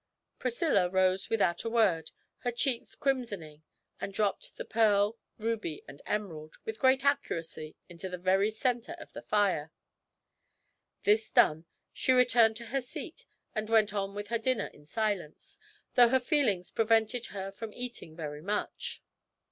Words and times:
Priscilla 0.39 0.89
rose 0.89 1.29
without 1.29 1.63
a 1.63 1.69
word, 1.69 2.09
her 2.39 2.51
cheeks 2.51 2.95
crimsoning, 2.95 3.61
and 3.99 4.11
dropped 4.15 4.57
the 4.57 4.65
pearl, 4.65 5.19
ruby, 5.37 5.83
and 5.87 6.01
emerald, 6.07 6.55
with 6.65 6.79
great 6.79 7.05
accuracy, 7.05 7.75
into 7.87 8.09
the 8.09 8.17
very 8.17 8.49
centre 8.49 8.93
of 8.97 9.13
the 9.13 9.21
fire. 9.21 9.71
This 11.03 11.31
done, 11.31 11.65
she 11.93 12.13
returned 12.13 12.57
to 12.57 12.65
her 12.73 12.81
seat, 12.81 13.27
and 13.53 13.69
went 13.69 13.93
on 13.93 14.15
with 14.15 14.29
her 14.29 14.39
dinner 14.39 14.71
in 14.73 14.87
silence, 14.87 15.59
though 15.93 16.09
her 16.09 16.19
feelings 16.19 16.71
prevented 16.71 17.27
her 17.27 17.51
from 17.51 17.71
eating 17.71 18.15
very 18.15 18.41
much. 18.41 19.03